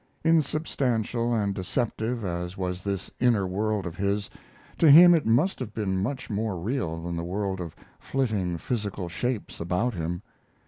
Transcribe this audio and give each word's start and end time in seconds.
Insubstantial 0.23 1.31
and 1.31 1.53
deceptive 1.53 2.25
as 2.25 2.57
was 2.57 2.81
this 2.83 3.11
inner 3.19 3.45
world 3.45 3.85
of 3.85 3.95
his, 3.97 4.31
to 4.79 4.89
him 4.89 5.13
it 5.13 5.27
must 5.27 5.59
have 5.59 5.75
been 5.75 6.01
much 6.01 6.27
more 6.27 6.57
real 6.57 7.03
than 7.03 7.15
the 7.15 7.23
world 7.23 7.61
of 7.61 7.75
flitting 7.99 8.57
physical 8.57 9.07
shapes 9.07 9.59
about 9.59 9.93
him. 9.93 10.23